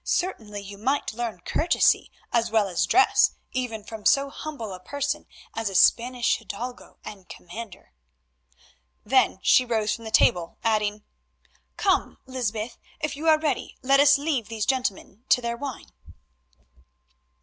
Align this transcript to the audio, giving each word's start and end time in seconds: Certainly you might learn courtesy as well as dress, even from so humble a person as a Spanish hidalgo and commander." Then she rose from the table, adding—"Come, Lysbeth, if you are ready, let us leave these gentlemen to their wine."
Certainly 0.03 0.61
you 0.63 0.79
might 0.79 1.13
learn 1.13 1.41
courtesy 1.41 2.11
as 2.33 2.49
well 2.49 2.67
as 2.67 2.87
dress, 2.87 3.35
even 3.51 3.83
from 3.83 4.03
so 4.03 4.31
humble 4.31 4.73
a 4.73 4.79
person 4.79 5.27
as 5.53 5.69
a 5.69 5.75
Spanish 5.75 6.37
hidalgo 6.39 6.97
and 7.05 7.29
commander." 7.29 7.91
Then 9.05 9.37
she 9.43 9.63
rose 9.63 9.93
from 9.93 10.03
the 10.05 10.09
table, 10.09 10.57
adding—"Come, 10.63 12.17
Lysbeth, 12.25 12.79
if 12.99 13.15
you 13.15 13.27
are 13.29 13.37
ready, 13.39 13.77
let 13.83 13.99
us 13.99 14.17
leave 14.17 14.47
these 14.47 14.65
gentlemen 14.65 15.23
to 15.29 15.39
their 15.39 15.55
wine." 15.55 15.91